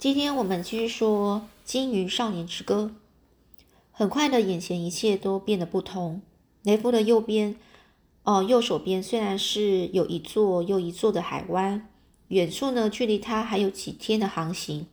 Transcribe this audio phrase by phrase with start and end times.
[0.00, 2.90] 今天我们继续说《金鱼少年之歌》。
[3.92, 6.22] 很快的，眼前一切都变得不同。
[6.62, 7.54] 雷夫的右边，
[8.22, 11.86] 哦，右手边虽然是有一座又一座的海湾，
[12.28, 14.86] 远处呢，距离他还有几天的航行，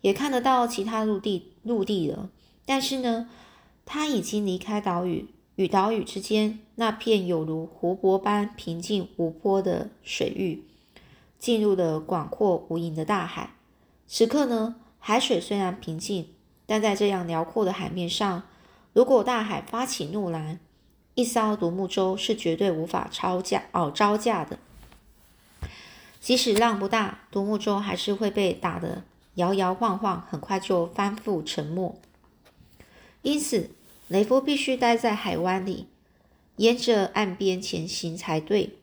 [0.00, 2.30] 也看得到其他陆地陆地了。
[2.64, 3.28] 但是呢，
[3.84, 5.28] 他已经离开岛屿。
[5.56, 10.64] 与岛屿之间那片有如湖泊般平静无波的水域，
[11.38, 13.56] 进入了广阔无垠的大海。
[14.12, 16.34] 此刻呢，海水虽然平静，
[16.66, 18.42] 但在这样辽阔的海面上，
[18.92, 20.58] 如果大海发起怒来，
[21.14, 24.58] 一艘独木舟是绝对无法超架哦招架的。
[26.18, 29.04] 即使浪不大，独木舟还是会被打得
[29.36, 31.96] 摇摇晃晃，很快就翻覆沉没。
[33.22, 33.70] 因此。
[34.08, 35.86] 雷夫必须待在海湾里，
[36.56, 38.74] 沿着岸边前行才对。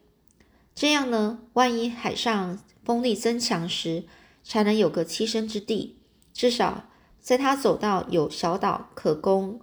[0.74, 4.06] 这样呢，万一海上风力增强时，
[4.48, 5.98] 才能有个栖身之地。
[6.34, 9.60] 至少在他走到有小岛可供，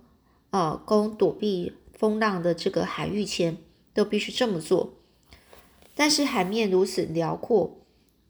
[0.50, 3.56] 呃，供躲避风浪的这个海域前，
[3.94, 4.94] 都必须这么做。
[5.94, 7.78] 但是海面如此辽阔，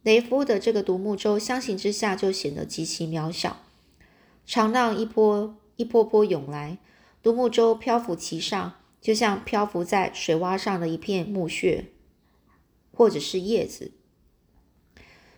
[0.02, 3.56] 雷夫的这个独木舟相形之下就显得极其渺小。
[4.46, 6.78] 长浪一波一波波涌来。
[7.22, 11.86] 独木舟漂浮其上，就像漂浮在水洼上的一片木屑，
[12.92, 13.92] 或者是叶子。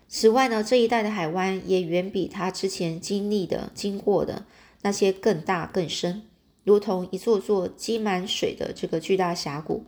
[0.08, 4.46] 此外呢，这一带的海湾也远比他之前经历的、经过的
[4.82, 6.22] 那些更大更深，
[6.64, 9.84] 如同一座座积满水的这个巨大峡谷。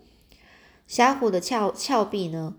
[0.87, 2.57] 峡谷的峭峭壁呢，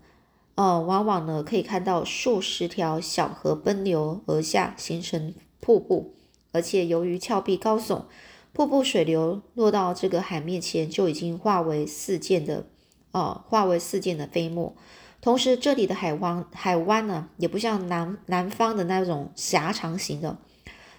[0.54, 6.14] 呃，往往呢可以看到数十条小河奔流而下，形成瀑布，
[6.52, 8.04] 而且由于峭壁高耸。
[8.52, 12.66] 瀑布水流落到这个海面前，就已经化为四溅的，
[13.12, 14.74] 呃，化为四溅的飞沫。
[15.20, 20.38] 同时，这里的海湾海湾呢，也不像南南方的那种狭长型的，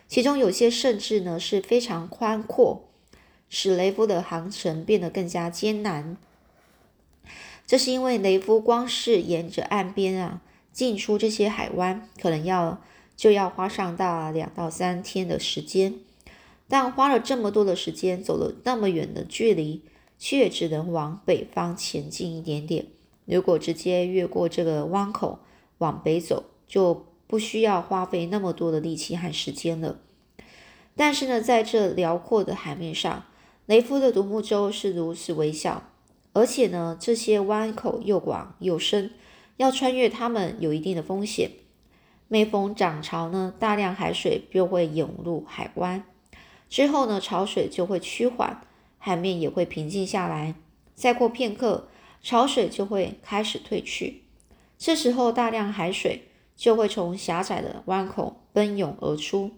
[0.08, 2.88] 其中有些甚至呢是非常宽阔，
[3.49, 6.17] 使雷夫的航程变得更加艰难。
[7.65, 12.80] 这是因为雷夫光是沿着岸边啊进出这些海湾，可能要
[13.15, 15.95] 就要花上大两到三天的时间。
[16.67, 19.82] 但花了这么多的时间，走了那么远的距离，
[20.20, 22.86] 却只能往北方前进一点点。
[23.31, 25.39] 如果直接越过这个湾口
[25.77, 29.99] 往北走，就不需要花费那么多的力气和时间了。
[30.97, 33.23] 但是呢，在这辽阔的海面上，
[33.65, 35.83] 雷夫的独木舟是如此微小，
[36.33, 39.11] 而且呢，这些湾口又广又深，
[39.55, 41.52] 要穿越它们有一定的风险。
[42.27, 46.03] 每逢涨潮呢，大量海水就会涌入海湾。
[46.67, 48.61] 之后呢，潮水就会趋缓，
[48.97, 50.55] 海面也会平静下来。
[50.93, 51.87] 再过片刻，
[52.21, 54.23] 潮水就会开始退去。
[54.77, 59.52] 这时候，大量海水就会从狭窄的湾口奔涌而出，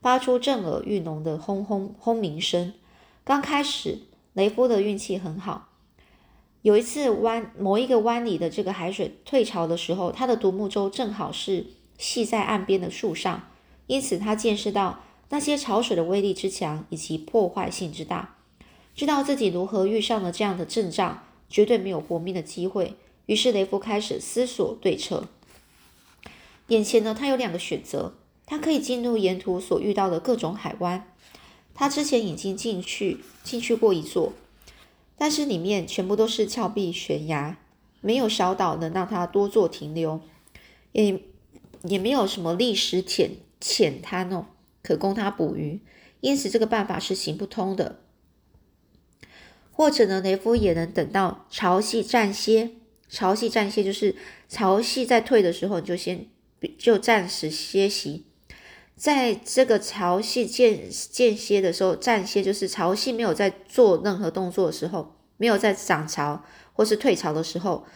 [0.00, 2.74] 发出震耳欲聋的轰轰轰鸣声。
[3.24, 3.98] 刚开始，
[4.32, 5.68] 雷夫的运气很好。
[6.62, 11.66] 有一次湾某一个湾里的这个海水退潮的时候，他的独木舟正好是
[11.96, 13.48] 系在岸边的树上，
[13.86, 15.00] 因此他见识到。
[15.30, 18.36] 那些潮水的威力之强以及破坏性之大，
[18.94, 22.94] 知道自己如何遇上了这样的阵仗，绝对没有活命的机会。
[23.26, 25.28] 于是雷夫开始思索对策。
[26.68, 28.14] 眼前呢，他有两个选择：
[28.46, 31.10] 他可以进入沿途所遇到的各种海湾，
[31.74, 34.32] 他之前已经进去进去过一座，
[35.16, 37.58] 但是里面全部都是峭壁悬崖，
[38.00, 40.20] 没有小岛能让他多做停留，
[40.92, 41.22] 也
[41.82, 44.46] 也没有什么历史浅浅滩哦。
[44.82, 45.80] 可供他捕鱼，
[46.20, 48.00] 因此这个办法是行不通的。
[49.78, 52.72] 或者呢，雷夫也能等到潮汐暂歇，
[53.08, 54.16] 潮汐暂歇就是
[54.48, 56.26] 潮汐在退的时候，你就先
[56.76, 58.26] 就暂时歇息。
[58.96, 67.86] 在这个潮汐间间歇的时候，暂歇就是潮汐没有在做任何动作的时候，没有在涨潮或是退潮的时候，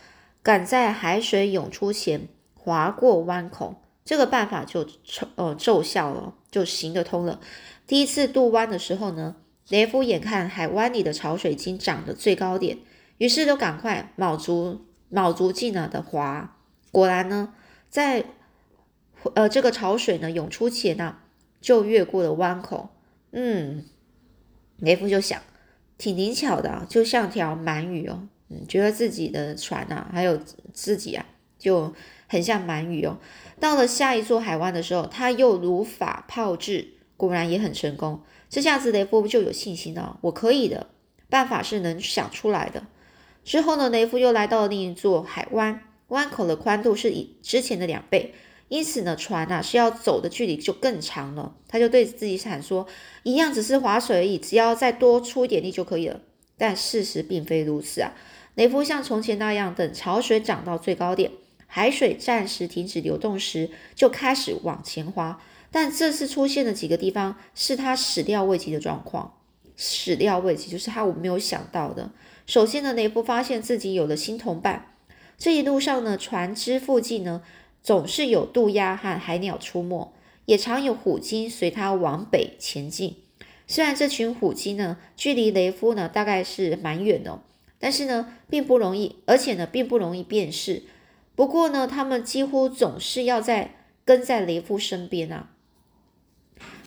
[0.40, 3.82] 赶在海水涌出前划过湾口。
[4.04, 7.40] 这个办法就奏呃奏效了，就行得通了。
[7.88, 9.34] 第一次渡湾的时候呢，
[9.68, 12.78] 雷夫眼看海湾里的潮水已经涨到最高点，
[13.18, 16.56] 于是就赶快卯足卯足劲了的划。
[16.90, 17.54] 果然呢，
[17.88, 18.24] 在
[19.34, 21.16] 呃这个潮水呢涌出前呢，
[21.60, 22.90] 就越过了湾口。
[23.30, 23.84] 嗯，
[24.78, 25.40] 雷夫就想，
[25.96, 28.28] 挺灵巧的，就像条鳗鱼哦。
[28.48, 30.38] 嗯，觉得自己的船啊，还有
[30.72, 31.24] 自己啊，
[31.58, 31.94] 就。
[32.28, 33.18] 很像鳗鱼哦。
[33.60, 38.22] 到了下一座海湾的时候，他又如法炮制，果然也很成功。
[38.52, 40.88] 这下子雷夫就有信心了，我可以的，
[41.30, 42.86] 办法是能想出来的。
[43.42, 48.34] 之后呢，雷夫又来到了另一座海湾，湾口的宽度是以之前的两倍，
[48.68, 51.54] 因此呢，船啊是要走的距离就更长了。
[51.66, 52.86] 他就对自己喊说
[53.24, 56.20] ：“一样只是划水而已，只要再多出一点力就可以了。”
[56.58, 58.12] 但事实并非如此啊！
[58.56, 61.30] 雷夫像从前那样，等潮水涨到最高点，
[61.66, 65.40] 海水暂时停止流动时，就开始往前滑。
[65.72, 69.38] 但这次出现的几个地方是他始料未及的状况，
[69.74, 72.12] 始料未及就是他我没有想到的。
[72.46, 74.94] 首先呢，雷夫发现自己有了新同伴。
[75.38, 77.42] 这一路上呢，船只附近呢
[77.82, 80.12] 总是有渡鸦和海鸟出没，
[80.44, 83.16] 也常有虎鲸随他往北前进。
[83.66, 87.42] 虽然这群虎鲸呢距离雷夫呢大概是蛮远的，
[87.78, 90.82] 但是呢并不容易，而且呢并不容易辨识。
[91.34, 95.48] 不过呢，他们几乎总是要在跟在雷夫身边啊。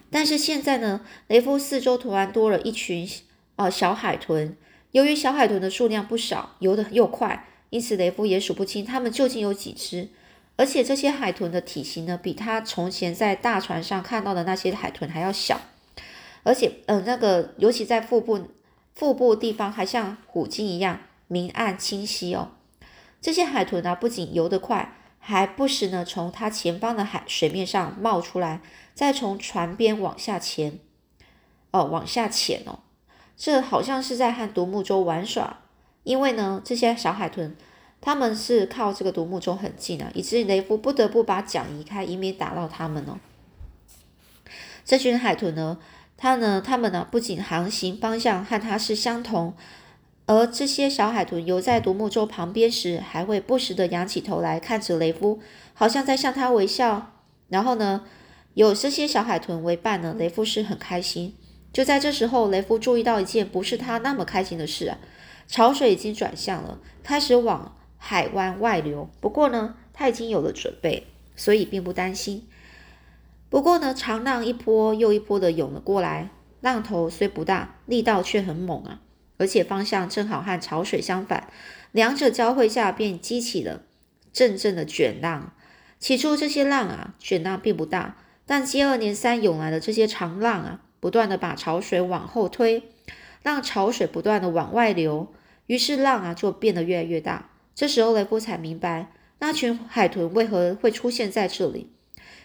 [0.09, 3.07] 但是现在呢，雷夫四周突然多了一群
[3.55, 4.55] 啊小海豚。
[4.91, 10.07] 由于小海豚的数量不少，游得又快，因此雷夫也数不清它们究竟有几只。
[10.55, 15.59] 而且这些海豚的体型呢，比他从前在大船上看到的那些海豚还要小。
[16.43, 18.51] 而且，呃，那个尤其在腹部
[18.93, 22.51] 腹部地方，还像虎鲸一样明暗清晰哦。
[23.19, 24.95] 这些海豚呢，不仅游得快，
[25.27, 28.61] 还不时呢从它前方的海水面上冒出来。
[28.93, 30.79] 再从船边往下潜，
[31.71, 32.79] 哦，往下潜哦，
[33.35, 35.57] 这好像是在和独木舟玩耍。
[36.03, 37.57] 因为呢，这些小海豚，
[37.99, 43.17] 他们是靠这个独木舟很近啊，以至于雷夫不得不把桨移开，以免打到他们哦。
[44.85, 45.77] 这群海豚呢，
[46.15, 49.53] 它呢，它们呢，不仅航行方向和它是相同，
[50.25, 55.39] 而这些小海豚游在独木舟旁边时，还会不时的仰起头来看着雷夫，
[55.73, 57.11] 好像在向他微笑。
[57.49, 58.03] 然后呢？
[58.55, 61.35] 有这些小海豚为伴呢，雷夫是很开心。
[61.73, 64.97] 就在这时候，雷夫注意到一件不是他那么开心的事啊，
[65.45, 69.09] 潮水已经转向了，开始往海湾外流。
[69.19, 71.05] 不过呢，他已经有了准备，
[71.35, 72.47] 所以并不担心。
[73.49, 76.29] 不过呢，长浪一波又一波的涌了过来，
[76.61, 79.01] 浪头虽不大，力道却很猛啊，
[79.37, 81.49] 而且方向正好和潮水相反，
[81.91, 83.83] 两者交汇下便激起了
[84.31, 85.53] 阵阵的卷浪。
[85.99, 88.17] 起初这些浪啊，卷浪并不大。
[88.47, 92.83] 但接二连三涌来的这些长浪啊，不断的把潮水往后推，
[93.41, 95.33] 让潮水不断的往外流，
[95.65, 97.49] 于是浪啊就变得越来越大。
[97.73, 101.89] 这时候雷夫才明白，那群海豚为何会出现在这里。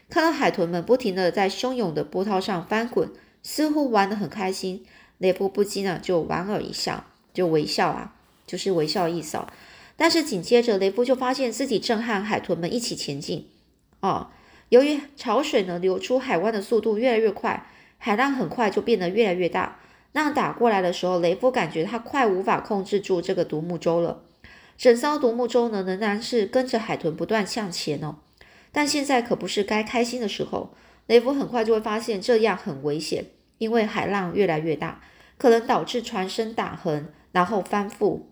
[0.08, 3.12] 看到海豚们不停的在汹涌的波涛上翻滚，
[3.42, 4.84] 似乎玩得很开心，
[5.20, 8.14] 雷夫不禁呢就莞尔一笑，就微笑啊，
[8.46, 9.46] 就是微笑一扫。
[9.96, 13.46] 但是紧接着，雷夫就发现自己正和海豚们一起前进，
[14.00, 14.28] 哦。
[14.70, 17.66] 由于潮水呢流出海湾的速度越来越快，
[17.98, 19.78] 海浪很快就变得越来越大。
[20.12, 24.22] 浪打过来的时候，雷夫感觉他快无法控制住这个独木舟了。
[24.78, 28.16] 整艘独木舟呢仍然是跟着海豚不断向前哦。
[28.72, 30.72] 但现在可不是该开心的时候。
[31.06, 33.26] 雷夫很快就会发现这样很危险，
[33.60, 35.00] 因为海浪越来越大，
[35.38, 38.22] 可能导致船身打横，然后翻覆。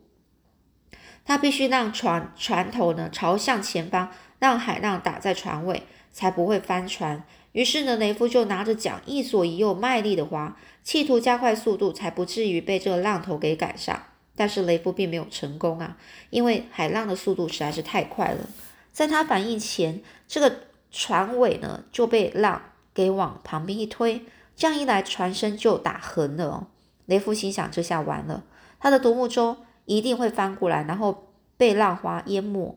[1.24, 4.10] 他必须让船船头呢朝向前方，
[4.40, 5.84] 让海浪打在船尾。
[6.10, 7.22] 才不会翻船。
[7.52, 14.02] 于是呢，雷夫就拿着桨一左一右卖力的划，企图加快速度，才不至于被这个浪头给赶上。
[14.34, 15.96] 但是雷夫并没有成功啊，
[16.30, 18.48] 因为海浪的速度实在是太快了。
[18.92, 24.22] 在他反应前，这个船尾呢就被浪给往旁边一推，
[24.58, 26.66] 这样一来，船身就打横了哦。
[27.06, 28.42] 雷夫心想：这下完了，
[28.80, 32.76] 他的独木舟一定会翻过来，然后被浪花淹没。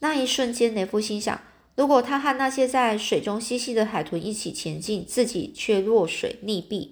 [0.00, 1.40] 那一瞬间，雷夫心想。
[1.76, 6.90] 如果他和那些在水中嬉戏的海豚一起前进，自己却落水溺毙，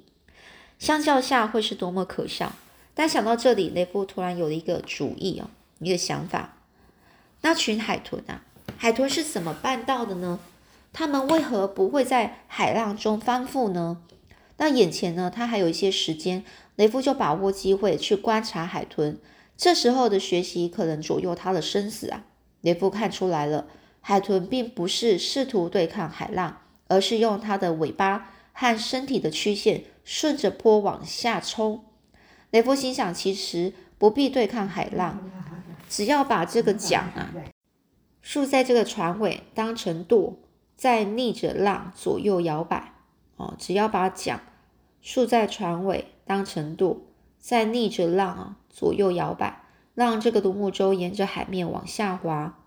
[0.78, 2.52] 相较下会是多么可笑！
[2.94, 6.58] 但想到这里，雷夫突然有了一个主意哦，一个想法。
[7.40, 8.44] 那群海豚啊，
[8.78, 10.38] 海豚是怎么办到的呢？
[10.94, 14.00] 他们为何不会在海浪中翻覆呢？
[14.56, 16.44] 那眼前呢，他还有一些时间，
[16.76, 19.18] 雷夫就把握机会去观察海豚。
[19.56, 22.24] 这时候的学习可能左右他的生死啊！
[22.60, 23.66] 雷夫看出来了。
[24.00, 31.84] 海豚并不是试图对抗海浪，而是用它的尾巴和身体的曲线顺着坡往下冲。
[32.50, 35.18] 雷夫心想，其实不必对抗海浪，
[35.88, 37.32] 只要把这个桨啊
[38.20, 40.36] 竖在这个船尾当成舵，
[40.76, 42.94] 再逆着浪左右摇摆。
[43.36, 44.40] 哦，只要把桨
[45.00, 47.02] 竖在船尾当成舵，
[47.38, 49.62] 再逆着浪啊左右摇摆，
[49.94, 52.58] 让这个独木舟沿着海面往下滑。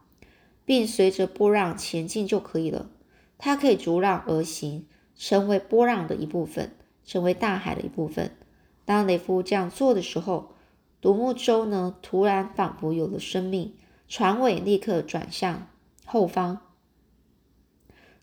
[0.66, 2.90] 并随着波浪前进就可以了。
[3.38, 4.86] 它可以逐浪而行，
[5.16, 8.36] 成为波浪的一部分，成为大海的一部分。
[8.84, 10.56] 当雷夫这样做的时候，
[11.00, 13.76] 独木舟呢，突然仿佛有了生命，
[14.10, 15.68] 船尾立刻转向
[16.06, 16.60] 后方，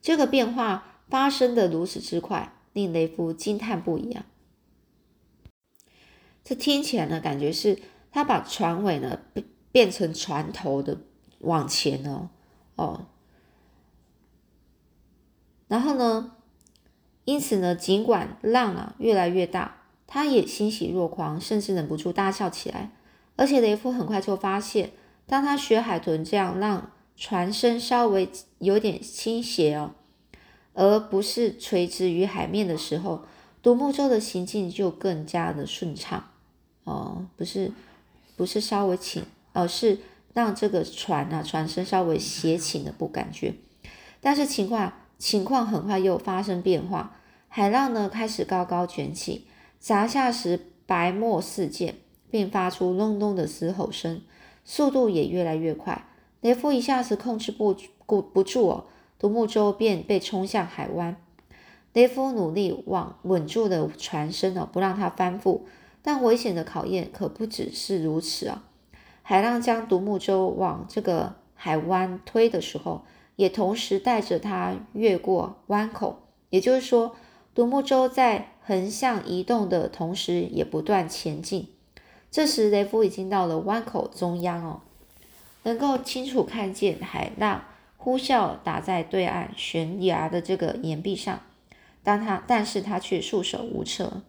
[0.05, 4.27] 这个变化发生的如此之快，令雷夫惊叹不已啊！
[6.45, 7.79] 这听起来呢，感觉是
[8.13, 10.99] 他把船尾呢变变成船头的
[11.39, 12.29] 往前哦
[12.77, 13.07] 哦，
[15.69, 16.37] 然后呢，
[17.25, 22.91] 因此呢，尽管浪啊越来越大，他也欣喜若狂，甚至忍不住大笑起来。
[23.37, 24.93] 而且雷夫很快就发现，
[25.27, 28.29] 当他学海豚这样浪船身稍微
[28.59, 29.93] 有点倾斜哦，
[30.73, 33.25] 而不是垂直于海面的时候，
[33.63, 36.31] 独木舟的行进就更加的顺畅。
[36.85, 37.73] 哦，不是，
[38.37, 40.01] 不是稍微倾，而是
[40.33, 43.55] 让这个船啊船身稍微斜倾的不感觉。
[44.21, 47.17] 但是情况情况很快又发生变化，
[47.49, 49.47] 海浪呢开始高高卷起，
[49.79, 51.95] 砸下时白沫四溅，
[52.31, 54.21] 并发出隆隆的嘶吼声，
[54.65, 56.09] 速度也越来越快。
[56.45, 57.75] 雷夫一下子控制不
[58.05, 58.85] 不不住哦，
[59.19, 61.17] 独木舟便被冲向海湾。
[61.95, 65.61] 雷夫努力往稳住的船身哦，不让它翻覆。
[66.03, 68.63] 但危险的考验可不只是如此啊！
[69.23, 76.25] 海浪将独木舟往这个海湾推的时候，也同时带着它越过湾口。
[76.51, 77.17] 也就是说，
[77.55, 81.69] 独木舟在横向移动的同时，也不断前进。
[82.31, 84.81] 这时，雷夫已经到了湾口中央哦，
[85.65, 87.65] 能够清楚看见海浪
[87.97, 91.41] 呼啸打在对岸悬崖的这个岩壁上。
[92.03, 94.23] 当他，但是他却束手无策。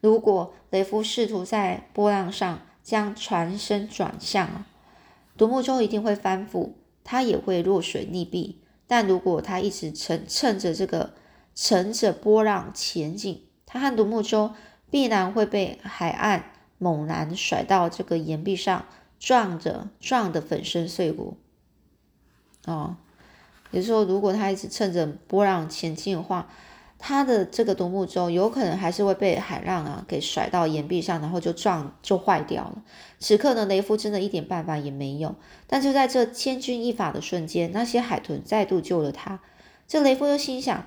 [0.00, 4.64] 如果雷夫试图在波浪上将船身转向，
[5.36, 6.72] 独木舟一定会翻覆，
[7.04, 8.56] 他也会落水溺毙。
[8.86, 11.14] 但如果他一直乘趁着这个
[11.54, 14.54] 乘着波浪前进，他和独木舟
[14.90, 18.84] 必然会被海岸猛然甩到这个岩壁上，
[19.18, 21.36] 撞着撞得粉身碎骨。
[22.66, 22.96] 哦，
[23.70, 26.48] 也就是说，如果他一直趁着波浪前进的话，
[26.98, 32.82] 他的这个独木舟有可能还是会被海浪啊给甩到岩壁上，然后就撞就坏掉了。
[33.20, 35.34] 此刻呢，雷夫真的一点办法也没有。
[35.66, 39.40] 但就在这千钧一发的瞬间，那些海豚再度救了他。
[39.86, 40.86] 这雷夫又心想，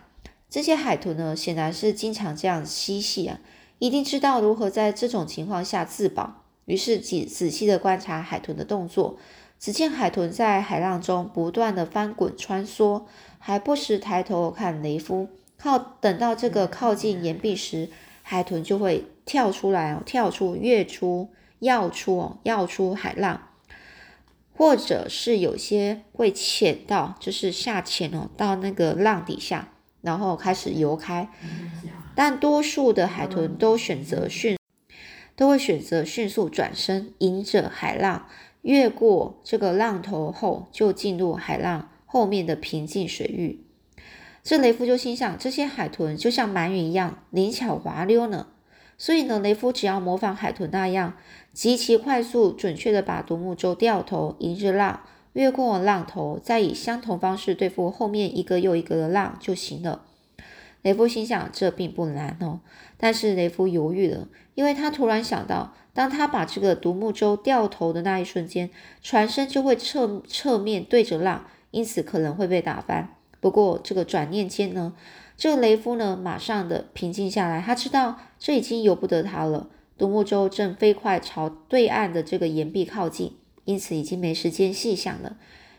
[0.49, 3.39] 这些海豚呢，显然是经常这样嬉戏啊，
[3.79, 6.43] 一定知道如何在这种情况下自保。
[6.65, 9.17] 于是仔仔细的观察海豚的动作，
[9.59, 13.05] 只见海豚在海浪中不断的翻滚穿梭，
[13.39, 15.29] 还不时抬头看雷夫。
[15.57, 17.89] 靠，等到这个靠近岩壁时，
[18.21, 23.49] 海豚就会跳出来哦，跳出跃出，跃出哦，跃出海浪，
[24.55, 29.69] 或者是有些会潜到，就是下潜哦，到那个浪底下，
[30.01, 31.27] 然后开始游开。
[32.21, 34.57] 但多数的海豚都选择迅，
[35.37, 38.27] 都会选择迅速转身，迎着海浪
[38.61, 43.63] 越过这个浪头后，就进入海浪后面的平静水域。
[44.43, 48.47] 这雷夫就心想，这些海豚就像鳗鱼一样灵巧滑溜呢。
[48.97, 51.13] 所以呢，雷夫只要模仿海豚那样，
[51.53, 60.07] 极其快速、准确的把独木舟掉头，迎着浪，越过浪头，再以相同方式对付后面一个又一个的浪就行了。
[60.81, 62.61] 雷夫心想，这并不难哦。
[62.97, 68.69] 但是雷夫犹豫了，因为他突然想到，当他把这个独木舟掉头的那一瞬间，
[69.01, 73.15] 船身就会侧侧面对着浪，因此可能会被打翻。
[73.41, 74.93] 不过，这个转念间呢，
[75.37, 77.61] 这个雷夫呢，马上的平静下来。
[77.61, 79.69] 他知道这已经由不得他了。
[79.97, 85.37] 独木舟正飞快朝对岸的这个岩壁靠近，因此已经没时间细想了。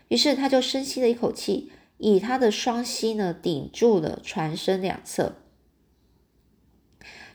[0.09, 1.71] 于是他就深吸了一口气，
[2.03, 5.35] 以他的双膝呢顶住了船身两侧，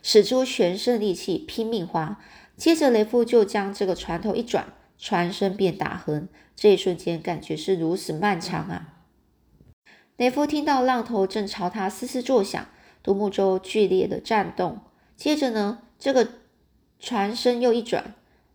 [0.03, 2.21] 使出全身力气拼命划。
[2.57, 6.29] 接着，雷夫就将这个船头一转，船身便打横。
[6.57, 8.95] 这一瞬间，感觉是如此漫长啊！
[10.17, 12.67] 雷夫听到浪头正朝他嘶嘶作响，
[13.05, 14.81] 独木舟剧烈的颤动。
[15.15, 16.27] 接着呢，这个
[16.99, 18.15] 船身又一转，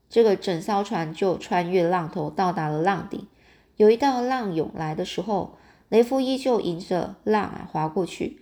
[0.09, 3.27] 这个整艘船就穿越浪头，到达了浪顶。
[3.77, 5.57] 有一道浪涌来的时候，
[5.91, 8.39] 雷夫依旧迎着浪啊划过去。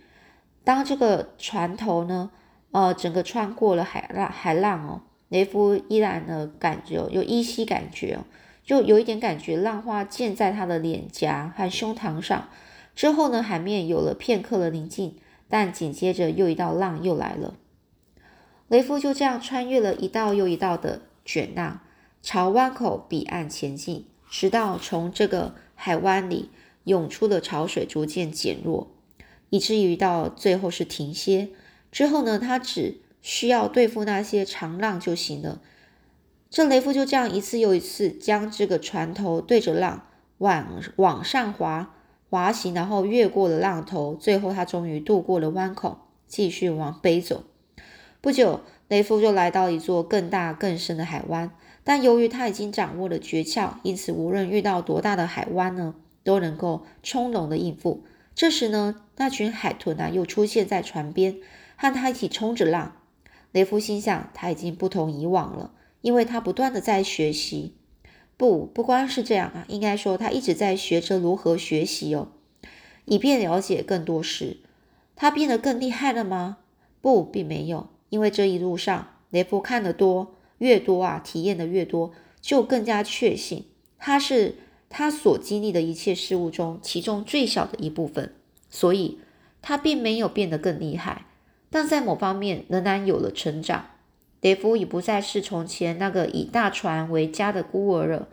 [0.62, 2.30] 当这个船头呢，
[2.70, 8.22] 呃，整个穿过了海浪，海浪哦，雷夫依然呢感觉有依稀感觉哦，
[8.62, 12.48] 就有一点感觉，浪花溅在他的脸颊和胸膛上。
[12.94, 15.16] 之后呢，海面有了片刻的宁静，
[15.48, 17.54] 但紧接着又一道浪又来了。
[18.68, 21.80] 雷夫就这样穿越了一道又一道的卷浪，
[22.22, 26.50] 朝湾口彼岸前进，直到从这个海湾里
[26.90, 28.90] 涌出的潮水逐渐减弱，
[29.48, 31.48] 以至于到最后是停歇。
[31.90, 35.62] 之后呢，他只需要对付那些长浪就行了。
[36.50, 40.06] 这雷夫就这样一次又一次将这个船头对着浪
[40.38, 41.94] 往往上划。
[42.28, 47.42] 滑行，然后越过了浪头，最后他终于渡过了湾口，继续往北走。
[48.20, 51.50] 不久，雷夫就来到一座更大更深的海湾，
[51.82, 55.96] 但由于他已经掌握了诀窍，因此无论遇到多大的海湾呢，
[56.30, 58.04] 都能够从容的应付。
[58.36, 61.38] 这时呢，那群海豚啊又出现在船边，
[61.74, 62.92] 和他一起冲着浪。
[63.50, 65.72] 雷夫心想，他已经不同以往了，
[66.02, 67.74] 因为他不断的在学习。
[68.36, 72.28] 不，不光是这样啊，应该说他一直在学着如何学习哦，
[73.06, 74.58] 以便了解更多事。
[75.16, 76.58] 他变得更厉害了吗？
[77.00, 83.66] 不，并没有，因为这一路上，雷夫看得多，越多啊，体验的越多，就更加确信
[83.98, 84.54] 他是
[84.90, 88.34] 他所经历的一切事物中其中最小的一部分。
[88.68, 89.18] 所以，
[89.62, 91.24] 他并没有变得更厉害，
[91.70, 93.86] 但在某方面仍然有了成长。
[94.42, 98.28] 雷夫已不再是从前那个以大船为家的孤儿了，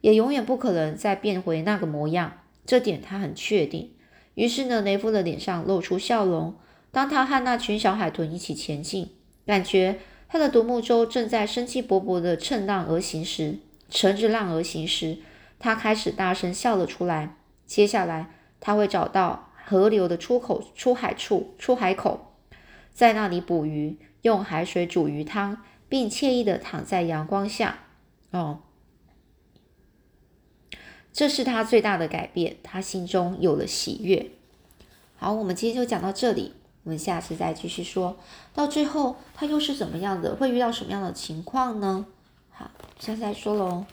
[0.00, 2.38] 也永远不可能再变回那个模样。
[2.66, 3.92] 这点他很确定。
[4.34, 6.54] 于是呢，雷夫的脸上露出笑容。
[6.90, 9.10] 当他和那群小海豚一起前进，
[9.46, 9.98] 感觉
[10.28, 13.58] 他的独木舟正在生机勃勃地乘浪而行时，
[13.90, 15.18] 乘着浪而行时，
[15.58, 17.36] 他开始大声笑了出来。
[17.66, 22.34] 接下来，他会找到河流的出口、出海处、出海口，
[22.92, 23.98] 在那里捕鱼。
[24.22, 27.78] 用海水煮鱼汤，并惬意的躺在阳光下。
[28.32, 28.58] 哦，
[31.12, 32.56] 这是他最大的改变。
[32.64, 34.32] 他心中有了喜悦。
[35.16, 38.18] 好，我们今天就讲到这里，我们下次再继续说。
[38.52, 40.34] 到最后，他又是怎么样的？
[40.34, 42.04] 会遇到什么样的情况呢？
[42.50, 43.86] 好，下次再说喽。